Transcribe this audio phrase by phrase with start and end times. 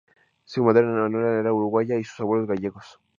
[0.45, 2.99] Su madre, Manuela, era uruguaya y sus abuelos gallegos.